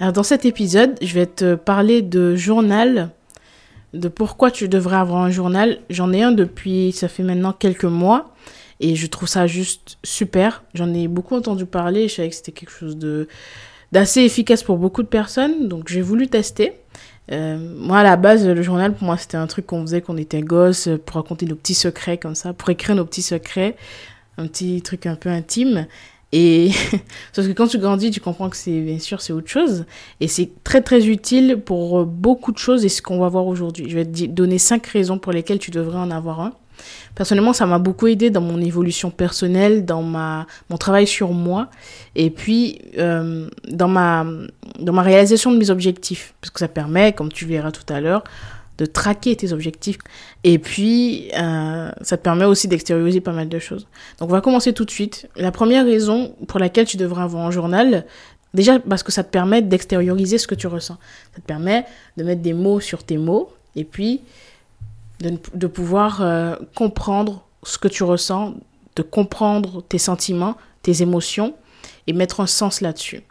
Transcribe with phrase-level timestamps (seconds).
[0.00, 3.10] Alors dans cet épisode, je vais te parler de journal,
[3.94, 5.80] de pourquoi tu devrais avoir un journal.
[5.90, 8.32] J'en ai un depuis, ça fait maintenant quelques mois,
[8.78, 10.62] et je trouve ça juste super.
[10.74, 13.26] J'en ai beaucoup entendu parler, je savais que c'était quelque chose de
[13.90, 16.74] d'assez efficace pour beaucoup de personnes, donc j'ai voulu tester.
[17.32, 20.14] Euh, moi, à la base, le journal, pour moi, c'était un truc qu'on faisait quand
[20.14, 23.76] on était gosse, pour raconter nos petits secrets comme ça, pour écrire nos petits secrets,
[24.36, 25.86] un petit truc un peu intime.
[26.32, 26.70] Et
[27.34, 29.84] parce que quand tu grandis, tu comprends que c'est bien sûr c'est autre chose
[30.20, 33.88] et c'est très très utile pour beaucoup de choses et ce qu'on va voir aujourd'hui.
[33.88, 36.52] Je vais te donner cinq raisons pour lesquelles tu devrais en avoir un.
[37.14, 41.68] Personnellement, ça m'a beaucoup aidé dans mon évolution personnelle, dans ma mon travail sur moi
[42.14, 44.24] et puis euh, dans ma
[44.78, 48.00] dans ma réalisation de mes objectifs parce que ça permet, comme tu verras tout à
[48.00, 48.22] l'heure,
[48.78, 49.98] de traquer tes objectifs.
[50.44, 53.86] Et puis, euh, ça te permet aussi d'extérioriser pas mal de choses.
[54.18, 55.28] Donc, on va commencer tout de suite.
[55.36, 58.06] La première raison pour laquelle tu devrais avoir un journal,
[58.54, 60.96] déjà parce que ça te permet d'extérioriser ce que tu ressens.
[61.34, 61.84] Ça te permet
[62.16, 64.22] de mettre des mots sur tes mots et puis
[65.20, 68.54] de, de pouvoir euh, comprendre ce que tu ressens,
[68.94, 71.54] de comprendre tes sentiments, tes émotions
[72.06, 73.22] et mettre un sens là-dessus.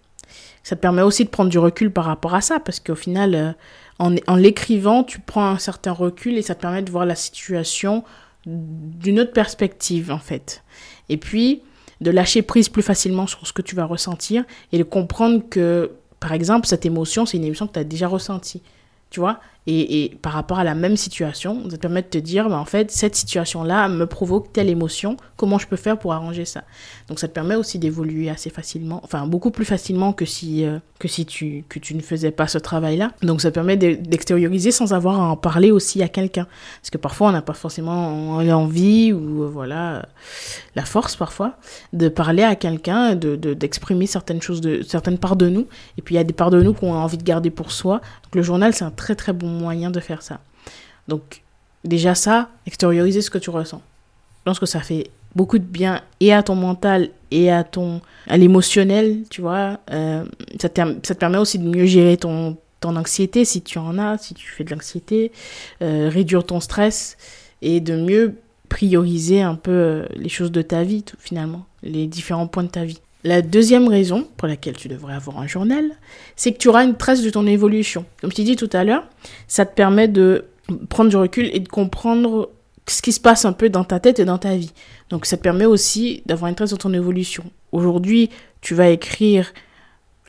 [0.64, 3.36] Ça te permet aussi de prendre du recul par rapport à ça parce qu'au final,
[3.36, 3.52] euh,
[4.00, 8.04] en, l'écrivant, tu prends un certain recul et ça te permet de voir la situation
[8.46, 10.64] d'une autre perspective, en fait.
[11.10, 11.62] Et puis,
[12.00, 15.92] de lâcher prise plus facilement sur ce que tu vas ressentir et de comprendre que,
[16.20, 18.62] par exemple, cette émotion, c'est une émotion que tu as déjà ressentie
[19.10, 19.40] tu vois?
[19.70, 22.64] Et, par rapport à la même situation, ça te permet de te dire, bah, en
[22.64, 26.64] fait, cette situation-là me provoque telle émotion, comment je peux faire pour arranger ça?
[27.10, 30.80] Donc ça te permet aussi d'évoluer assez facilement, enfin beaucoup plus facilement que si, euh,
[31.00, 33.12] que si tu, que tu ne faisais pas ce travail-là.
[33.24, 36.48] Donc ça te permet d'extérioriser sans avoir à en parler aussi à quelqu'un.
[36.82, 40.08] Parce que parfois on n'a pas forcément envie ou euh, voilà
[40.76, 41.58] la force parfois
[41.94, 45.68] de parler à quelqu'un, de d'exprimer certaines choses, de certaines parts de nous.
[45.98, 47.72] Et puis il y a des parts de nous qu'on a envie de garder pour
[47.72, 48.02] soi.
[48.24, 50.40] Donc le journal c'est un très très bon moyen de faire ça.
[51.08, 51.42] Donc
[51.84, 53.82] déjà ça, extérioriser ce que tu ressens.
[54.40, 58.02] Je pense que ça fait beaucoup de bien et à ton mental et à ton
[58.28, 59.80] à l'émotionnel, tu vois.
[59.92, 60.26] Euh,
[60.60, 63.98] ça, te, ça, te, permet aussi de mieux gérer ton, ton anxiété si tu en
[63.98, 65.32] as, si tu fais de l'anxiété,
[65.82, 67.18] euh, réduire ton stress
[67.62, 68.36] et de mieux
[68.70, 72.70] prioriser un peu euh, les choses de ta vie, tout, finalement, les différents points de
[72.70, 73.00] ta vie.
[73.28, 75.84] La deuxième raison pour laquelle tu devrais avoir un journal,
[76.38, 78.06] c'est que tu auras une trace de ton évolution.
[78.22, 79.04] Comme je t'ai dit tout à l'heure,
[79.50, 80.46] ça te permet de
[80.88, 82.50] prendre du recul et de comprendre
[82.88, 84.72] ce qui se passe un peu dans ta tête et dans ta vie.
[85.10, 87.44] Donc ça te permet aussi d'avoir une trace de ton évolution.
[87.74, 88.30] Aujourd'hui,
[88.62, 89.52] tu vas écrire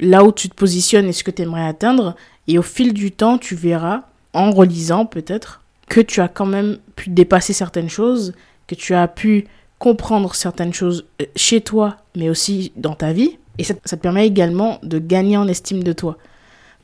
[0.00, 2.16] là où tu te positionnes et ce que tu aimerais atteindre.
[2.48, 6.78] Et au fil du temps, tu verras, en relisant peut-être, que tu as quand même
[6.97, 8.34] pu dépasser certaines choses,
[8.66, 9.47] que tu as pu
[9.78, 13.39] comprendre certaines choses euh, chez toi, mais aussi dans ta vie.
[13.56, 16.19] Et ça, te permet également de gagner en estime de toi.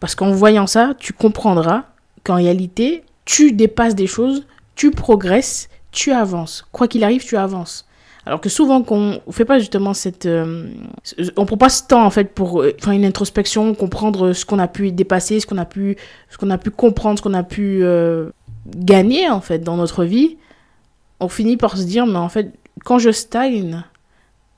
[0.00, 1.84] Parce qu'en voyant ça, tu comprendras
[2.22, 6.66] qu'en réalité, tu dépasses des choses, tu progresses, tu avances.
[6.72, 7.86] Quoi qu'il arrive, tu avances.
[8.26, 10.68] Alors que souvent qu'on fait pas justement cette, euh,
[11.36, 14.58] on prend pas ce temps en fait pour euh, faire une introspection, comprendre ce qu'on
[14.58, 15.96] a pu dépasser, ce qu'on a pu,
[16.30, 17.84] ce qu'on a pu comprendre, ce qu'on a pu
[18.76, 20.38] gagner en fait dans notre vie.
[21.20, 22.52] On finit par se dire mais en fait
[22.84, 23.84] quand je stagne,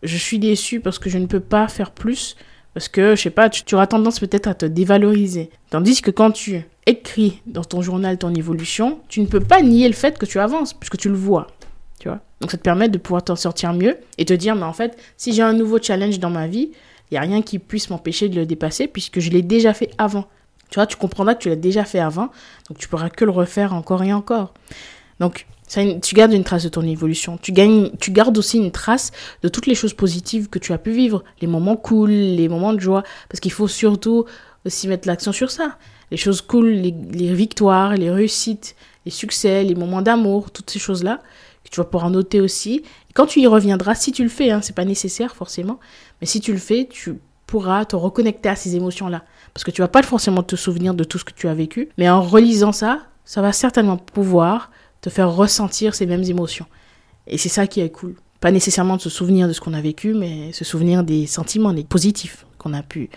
[0.03, 2.37] je suis déçue parce que je ne peux pas faire plus,
[2.75, 5.51] parce que, je sais pas, tu, auras tendance peut-être à te dévaloriser.
[5.71, 9.89] Tandis que quand tu écris dans ton journal ton évolution, tu ne peux pas nier
[9.89, 11.47] le fait que tu avances, puisque tu le vois.
[11.99, 14.65] Tu vois Donc ça te permet de pouvoir t'en sortir mieux et te dire, mais
[14.65, 16.71] en fait, si j'ai un nouveau challenge dans ma vie,
[17.11, 19.91] il n'y a rien qui puisse m'empêcher de le dépasser, puisque je l'ai déjà fait
[19.97, 20.27] avant.
[20.71, 22.31] Tu vois, tu comprendras que tu l'as déjà fait avant,
[22.69, 24.53] donc tu pourras que le refaire encore et encore.
[25.21, 27.39] Donc, tu gardes une trace de ton évolution.
[27.41, 30.79] Tu, gagnes, tu gardes aussi une trace de toutes les choses positives que tu as
[30.79, 34.25] pu vivre, les moments cool, les moments de joie, parce qu'il faut surtout
[34.65, 35.79] aussi mettre l'accent sur ça.
[36.11, 41.21] Les choses cool, les, victoires, les réussites, les succès, les moments d'amour, toutes ces choses-là
[41.65, 42.85] que tu vas pouvoir noter aussi.
[43.11, 45.81] Et quand tu y reviendras, si tu le fais, hein, c'est pas nécessaire forcément,
[46.21, 49.25] mais si tu le fais, tu pourras te reconnecter à ces émotions-là.
[49.53, 51.89] Parce que tu vas pas forcément te souvenir de tout ce que tu as vécu,
[51.99, 54.71] mais en relisant ça, ça va certainement pouvoir
[55.07, 56.67] te faire ressentir ces mêmes émotions.
[57.29, 58.17] Et c'est ça qui est cool.
[58.41, 61.73] Pas nécessairement de se souvenir de ce qu'on a vécu, mais se souvenir des sentiments
[61.73, 63.09] des positifs qu'on a pu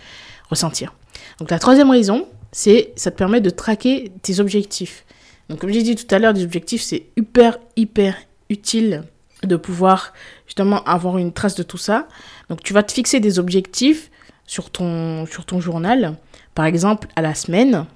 [0.52, 0.94] ressentir.
[1.40, 5.04] Donc la troisième raison, c'est ça te permet de traquer tes objectifs.
[5.50, 8.16] Donc comme j'ai dit tout à l'heure, des objectifs, c'est hyper, hyper
[8.52, 9.04] utile
[9.42, 10.14] de pouvoir
[10.46, 12.08] justement avoir une trace de tout ça.
[12.50, 14.12] Donc tu vas te fixer des objectifs
[14.46, 16.18] sur ton, sur ton journal.
[16.54, 17.88] Par exemple, à la semaine,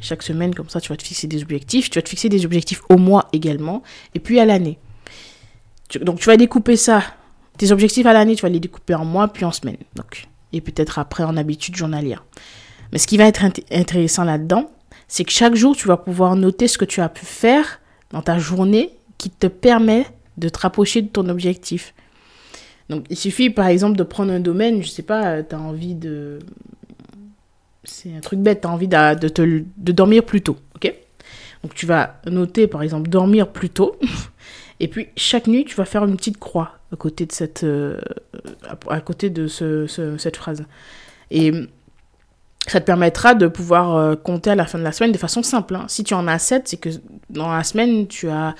[0.00, 1.90] chaque semaine, comme ça, tu vas te fixer des objectifs.
[1.90, 3.82] Tu vas te fixer des objectifs au mois également.
[4.14, 4.78] Et puis à l'année.
[6.00, 7.02] Donc tu vas découper ça.
[7.56, 9.78] Tes objectifs à l'année, tu vas les découper en mois, puis en semaine.
[9.96, 12.24] Donc, et peut-être après en habitude journalière.
[12.92, 14.70] Mais ce qui va être intéressant là-dedans,
[15.08, 17.80] c'est que chaque jour, tu vas pouvoir noter ce que tu as pu faire
[18.10, 20.06] dans ta journée qui te permet
[20.36, 21.94] de te rapprocher de ton objectif.
[22.88, 25.94] Donc, il suffit, par exemple, de prendre un domaine, je sais pas, tu as envie
[25.94, 26.38] de...
[27.88, 30.94] C'est un truc bête, tu as envie de, dormir plus tôt, ok?
[31.62, 33.96] Donc, tu vas noter, par exemple, dormir plus tôt.
[34.80, 37.98] Et puis, chaque nuit, tu vas faire une petite croix à côté de cette, euh,
[40.34, 40.64] phrase.
[41.30, 41.52] Et
[42.66, 45.42] ça te permettra de pouvoir euh, compter à la fin de la semaine de façon
[45.42, 45.74] simple.
[45.74, 45.86] Hein.
[45.88, 46.90] Si tu en as 7, c'est que
[47.30, 48.54] dans la semaine, tu as,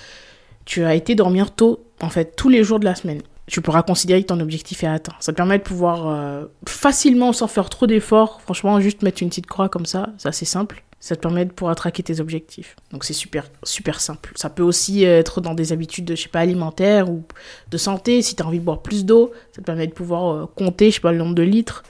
[0.65, 3.23] tu as été dormir tôt, en fait, tous les jours de la semaine.
[3.49, 5.15] Tu pourras considérer que ton objectif est atteint.
[5.21, 9.29] Ça te permet de pouvoir euh, facilement, sans faire trop d'efforts, franchement, juste mettre une
[9.29, 10.85] petite croix comme ça, c'est assez simple.
[11.01, 12.75] Ça te permet de pouvoir traquer tes objectifs.
[12.91, 14.33] Donc c'est super, super simple.
[14.35, 17.23] Ça peut aussi être dans des habitudes, de, je sais pas, alimentaires ou
[17.71, 18.21] de santé.
[18.21, 20.91] Si tu as envie de boire plus d'eau, ça te permet de pouvoir euh, compter,
[20.91, 21.85] je sais pas, le nombre de litres.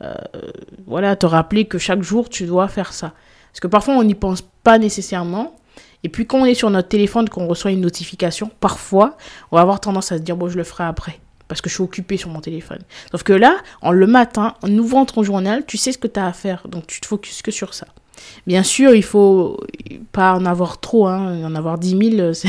[0.00, 0.14] Euh,
[0.86, 3.14] voilà, te rappeler que chaque jour, tu dois faire ça.
[3.52, 5.56] Parce que parfois, on n'y pense pas nécessairement.
[6.04, 9.16] Et puis, quand on est sur notre téléphone, qu'on reçoit une notification, parfois,
[9.50, 11.20] on va avoir tendance à se dire, bon, je le ferai après.
[11.48, 12.80] Parce que je suis occupé sur mon téléphone.
[13.10, 16.18] Sauf que là, en le matin, en ouvrant ton journal, tu sais ce que tu
[16.18, 16.66] as à faire.
[16.68, 17.86] Donc, tu te focuses que sur ça.
[18.46, 19.60] Bien sûr, il faut
[20.12, 22.48] pas en avoir trop, hein, en avoir 10 000, c'est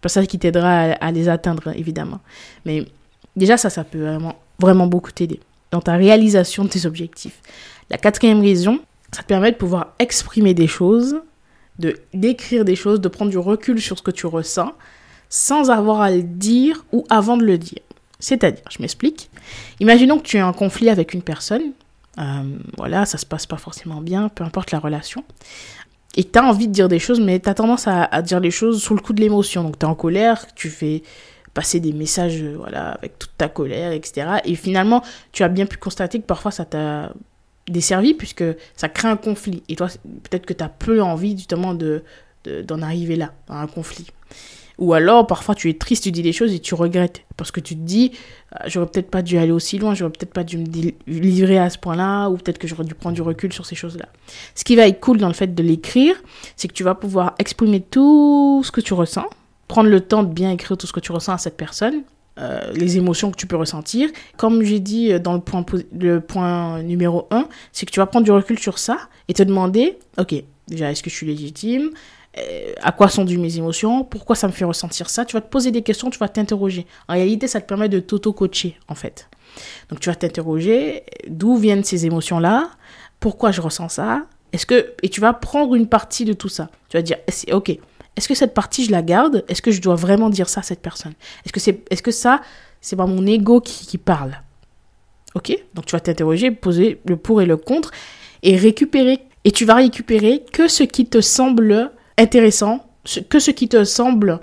[0.00, 2.20] pas ça qui t'aidera à, les atteindre, évidemment.
[2.64, 2.84] Mais
[3.36, 5.40] déjà, ça, ça peut vraiment, vraiment beaucoup t'aider
[5.70, 7.40] dans ta réalisation de tes objectifs.
[7.90, 8.80] La quatrième raison,
[9.12, 11.20] ça te permet de pouvoir exprimer des choses,
[11.78, 14.72] de d'écrire des choses, de prendre du recul sur ce que tu ressens,
[15.28, 17.80] sans avoir à le dire ou avant de le dire.
[18.20, 19.30] C'est-à-dire, je m'explique.
[19.80, 21.72] Imaginons que tu es en conflit avec une personne,
[22.18, 22.22] euh,
[22.76, 25.24] voilà, ça se passe pas forcément bien, peu importe la relation.
[26.16, 28.50] Et tu as envie de dire des choses, mais tu as tendance à, dire les
[28.50, 29.62] choses sous le coup de l'émotion.
[29.62, 31.02] Donc tu es en colère, tu fais
[31.54, 34.38] passer des messages euh, voilà, avec toute ta colère, etc.
[34.44, 35.02] Et finalement,
[35.32, 37.12] tu as bien pu constater que parfois ça t'a
[37.70, 38.44] desservi puisque
[38.76, 39.62] ça crée un conflit.
[39.68, 39.88] Et toi,
[40.22, 42.02] peut-être que tu as peu envie justement de,
[42.64, 44.06] d'en arriver là, à un conflit.
[44.78, 47.22] Ou alors, parfois, tu es triste, tu dis des choses et tu regrettes.
[47.36, 48.12] Parce que tu te dis,
[48.52, 51.68] ah, j'aurais peut-être pas dû aller aussi loin, j'aurais peut-être pas dû me livrer à
[51.68, 54.06] ce point-là, ou peut-être que j'aurais dû prendre du recul sur ces choses-là.
[54.54, 56.14] Ce qui va être cool dans le fait de l'écrire,
[56.54, 59.26] c'est que tu vas pouvoir exprimer tout ce que tu ressens,
[59.66, 62.02] prendre le temps de bien écrire tout ce que tu ressens à cette personne,
[62.38, 64.10] euh, les émotions que tu peux ressentir.
[64.36, 65.64] Comme j'ai dit euh, dans le point,
[65.98, 68.98] le point numéro 1, c'est que tu vas prendre du recul sur ça
[69.28, 70.34] et te demander, ok,
[70.68, 71.90] déjà, est-ce que je suis légitime?
[72.38, 75.24] Euh, à quoi sont dues mes émotions, pourquoi ça me fait ressentir ça?
[75.24, 76.86] Tu vas te poser des questions, tu vas t'interroger.
[77.08, 79.28] En réalité, ça te permet de t'auto-coacher, en fait.
[79.88, 82.70] Donc, tu vas t'interroger d'où viennent ces émotions-là,
[83.18, 86.70] pourquoi je ressens ça, est-ce que et tu vas prendre une partie de tout ça.
[86.88, 87.16] Tu vas dire,
[87.52, 87.76] ok,
[88.18, 89.44] est-ce que cette partie je la garde?
[89.46, 91.12] Est-ce que je dois vraiment dire ça à cette personne?
[91.46, 92.40] Est-ce que ça,
[92.80, 94.42] c'est pas mon ego qui, parle?
[95.36, 97.92] Ok, donc tu vas t'interroger, poser le pour et le contre
[98.42, 99.20] et récupérer.
[99.44, 102.90] Et tu vas récupérer que ce qui te semble intéressant,
[103.28, 104.40] que ce qui te semble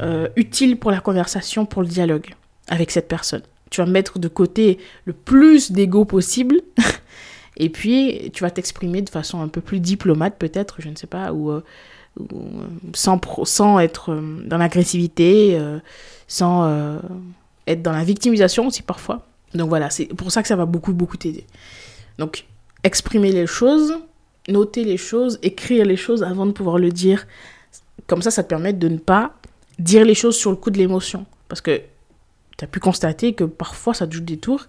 [0.00, 2.34] euh, utile pour la conversation, pour le dialogue
[2.68, 3.42] avec cette personne.
[3.68, 6.62] Tu vas mettre de côté le plus d'ego possible.
[7.58, 11.06] et puis, tu vas t'exprimer de façon un peu plus diplomate, peut-être, je ne sais
[11.06, 11.62] pas, ou, euh,
[12.94, 14.14] sans, sans être
[14.46, 15.60] dans l'agressivité,
[16.28, 17.00] sans
[17.66, 19.26] être dans la victimisation aussi parfois.
[19.54, 21.46] Donc voilà, c'est pour ça que ça va beaucoup, beaucoup t'aider.
[22.18, 22.44] Donc,
[22.82, 23.94] exprimer les choses,
[24.48, 27.26] noter les choses, écrire les choses avant de pouvoir le dire.
[28.06, 29.34] Comme ça, ça te permet de ne pas
[29.78, 31.26] dire les choses sur le coup de l'émotion.
[31.48, 31.80] Parce que
[32.58, 34.66] tu as pu constater que parfois ça te joue des tours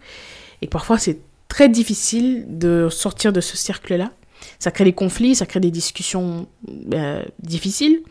[0.62, 4.12] et parfois c'est très difficile de sortir de ce cercle-là.
[4.60, 6.48] Ça crée des conflits, ça crée des discussions
[6.94, 8.02] euh, difficiles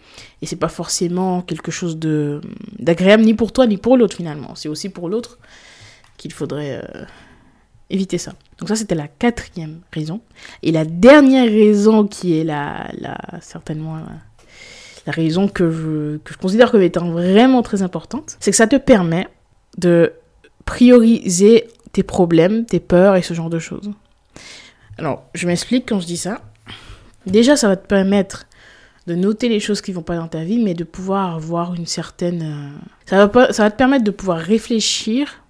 [0.43, 2.41] et c'est pas forcément quelque chose de
[2.79, 4.55] d'agréable ni pour toi ni pour l'autre finalement.
[4.55, 5.39] C'est aussi pour l'autre
[6.17, 7.05] qu'il faudrait euh,
[7.91, 8.35] éviter ça.
[8.59, 10.21] Donc ça, c'était la quatrième raison.
[10.63, 13.99] Et la dernière raison qui est la, la certainement
[15.07, 18.67] la, raison que je, que je considère comme étant vraiment très importante, c'est que ça
[18.67, 19.29] te permet
[19.77, 20.13] de
[20.65, 23.91] prioriser tes problèmes, tes peurs et ce genre de choses.
[24.99, 26.41] Alors, je m'explique quand je dis ça.
[27.27, 28.47] Déjà, ça va te permettre
[29.07, 31.87] de noter les choses qui vont pas dans ta vie, mais de pouvoir avoir une
[31.87, 32.43] certaine...
[32.43, 35.43] Euh, ça va, pas, ça va te permettre de pouvoir réfléchir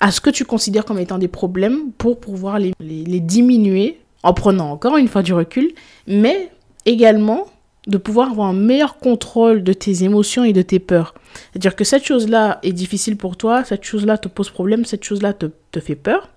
[0.00, 4.32] à ce que tu considères comme étant des problèmes pour pouvoir les, les diminuer en
[4.32, 5.72] prenant encore une fois du recul,
[6.06, 6.50] mais
[6.86, 7.46] également
[7.86, 11.14] de pouvoir avoir un meilleur contrôle de tes émotions et de tes peurs.
[11.52, 15.32] C'est-à-dire que cette chose-là est difficile pour toi, cette chose-là te pose problème, cette chose-là
[15.32, 16.28] te, te fait peur.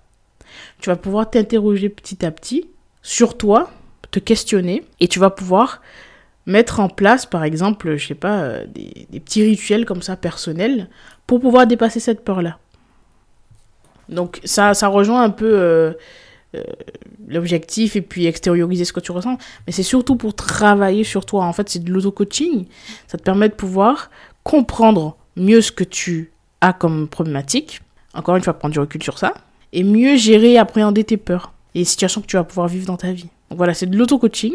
[0.80, 2.68] Tu vas pouvoir t'interroger petit à petit
[3.02, 3.72] sur toi,
[4.12, 5.82] te questionner, et tu vas pouvoir
[6.46, 10.90] mettre en place, par exemple, je sais pas, euh, des, petits rituels comme ça personnels
[11.28, 12.58] pour pouvoir dépasser cette peur-là.
[14.10, 15.94] Donc ça, ça rejoint un peu euh,
[16.56, 16.64] euh,
[17.28, 19.38] l'objectif et puis extérioriser ce que tu ressens.
[19.66, 21.46] Mais c'est surtout pour travailler sur toi.
[21.46, 22.66] En fait, c'est de l'auto-coaching.
[23.08, 24.10] Ça te permet de pouvoir
[24.44, 27.82] comprendre mieux ce que tu as comme problématique.
[28.14, 29.34] Encore une fois, prendre du recul sur ça.
[29.74, 32.86] Et mieux gérer et appréhender tes peurs et les situations que tu vas pouvoir vivre
[32.86, 33.30] dans ta vie.
[33.50, 34.54] Donc voilà, c'est de l'auto-coaching.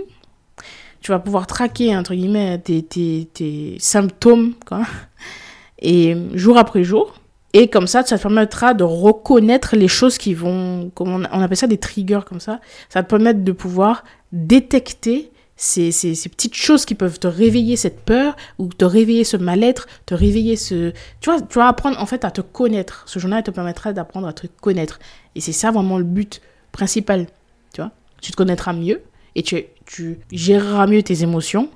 [1.01, 4.83] Tu vas pouvoir traquer, entre guillemets, tes, tes, tes symptômes, quoi.
[5.79, 7.15] Et jour après jour,
[7.59, 11.57] et comme ça, ça te permettra de reconnaître les choses qui vont, comme on, appelle
[11.57, 12.61] ça des triggers comme ça.
[12.91, 18.01] Ça te permettre de pouvoir détecter ces, ces, petites choses qui peuvent te réveiller cette
[18.01, 20.93] peur ou te réveiller ce mal-être, te réveiller ce...
[21.21, 23.05] Tu vois, tu vas apprendre en fait à te connaître.
[23.07, 24.99] Ce journal te permettra d'apprendre à te connaître.
[25.35, 27.27] Et c'est ça vraiment le but principal.
[27.73, 29.03] Tu vois, tu te connaîtras mieux
[29.35, 31.71] et tu, tu géreras mieux tes émotions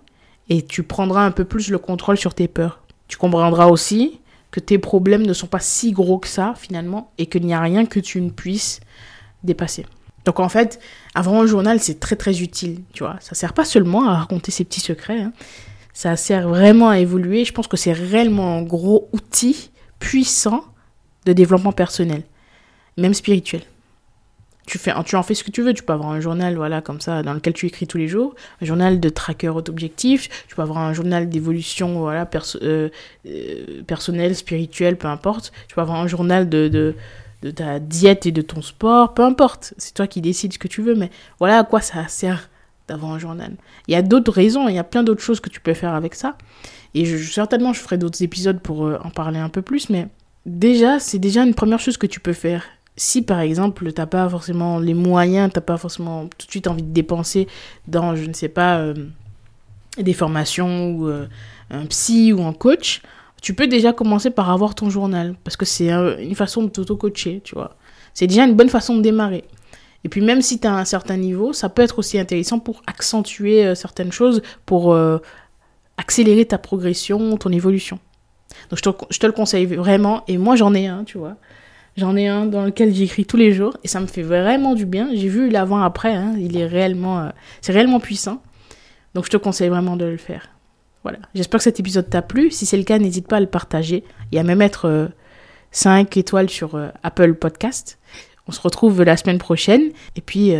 [0.50, 2.82] et tu prendras un peu plus le contrôle sur tes peurs.
[3.08, 4.20] Tu comprendras aussi
[4.50, 7.60] que tes problèmes ne sont pas si gros que ça finalement et qu'il n'y a
[7.60, 8.80] rien que tu ne puisses
[9.42, 9.86] dépasser.
[10.24, 10.80] Donc en fait,
[11.14, 13.16] avoir un journal, c'est très très utile, tu vois.
[13.20, 15.32] Ça sert pas seulement à raconter ses petits secrets, hein.
[15.92, 17.44] ça sert vraiment à évoluer.
[17.44, 20.64] Je pense que c'est réellement un gros outil puissant
[21.26, 22.22] de développement personnel,
[22.96, 23.62] même spirituel
[24.70, 25.74] tu, fais, tu en fais ce que tu veux.
[25.74, 28.34] Tu peux avoir un journal, voilà, comme ça, dans lequel tu écris tous les jours,
[28.62, 32.28] un journal de tracker objectif, tu peux avoir un journal d'évolution, voilà,
[32.62, 32.88] euh,
[33.26, 35.52] euh, personnel, spirituel, peu importe.
[35.66, 36.94] Tu peux avoir un journal de, de,
[37.42, 39.74] de ta diète et de ton sport, peu importe.
[39.78, 42.50] C'est toi qui décides ce que tu veux, mais voilà à quoi ça sert
[42.88, 43.52] d'avoir un journal.
[43.88, 45.94] Il y a d'autres raisons, il y a plein d'autres choses que tu peux faire
[45.94, 46.36] avec ça.
[46.94, 50.08] Et je, certainement, je ferai d'autres épisodes pour euh, en parler un peu plus, mais
[50.44, 52.64] déjà, c'est déjà une première chose que tu peux faire
[52.96, 56.82] si par exemple t'as pas forcément les moyens, t'as pas forcément tout de suite envie
[56.82, 57.48] de dépenser
[57.88, 58.94] dans, je ne sais pas, euh,
[59.96, 61.26] des formations ou euh,
[61.70, 63.00] un psy ou un coach,
[63.40, 67.40] tu peux déjà commencer par avoir ton journal parce que c'est une façon de t'auto-coacher,
[67.42, 67.76] tu vois.
[68.14, 69.44] C'est déjà une bonne façon de démarrer.
[70.04, 72.82] Et puis même si tu as un certain niveau, ça peut être aussi intéressant pour
[72.86, 74.96] accentuer euh, certaines choses, pour
[75.96, 77.98] accélérer ta progression, ton évolution.
[78.70, 78.78] Donc
[79.10, 81.36] je te, le conseille vraiment, et moi j'en ai un, tu vois.
[81.96, 84.86] J'en ai un dans lequel j'écris tous les jours et ça me fait vraiment du
[84.86, 85.10] bien.
[85.12, 87.28] J'ai vu l'avant-après, hein, il est réellement, euh,
[87.60, 88.42] c'est réellement puissant.
[89.14, 90.48] Donc je te conseille vraiment de le faire.
[91.02, 91.18] Voilà.
[91.34, 92.50] J'espère que cet épisode t'a plu.
[92.50, 95.10] Si c'est le cas, n'hésite pas à le partager et à me mettre
[95.72, 97.98] 5 euh, étoiles sur euh, Apple Podcast.
[98.46, 100.54] On se retrouve la semaine prochaine et puis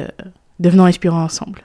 [0.60, 1.64] devenons inspirants ensemble.